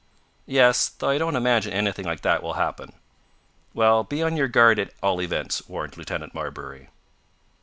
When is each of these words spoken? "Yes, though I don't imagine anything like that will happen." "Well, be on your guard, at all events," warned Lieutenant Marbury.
"Yes, 0.47 0.89
though 0.89 1.09
I 1.09 1.19
don't 1.19 1.35
imagine 1.35 1.73
anything 1.73 2.05
like 2.05 2.21
that 2.21 2.41
will 2.41 2.53
happen." 2.55 2.93
"Well, 3.75 4.03
be 4.03 4.23
on 4.23 4.35
your 4.35 4.47
guard, 4.47 4.79
at 4.79 4.93
all 5.03 5.21
events," 5.21 5.69
warned 5.69 5.95
Lieutenant 5.95 6.33
Marbury. 6.33 6.89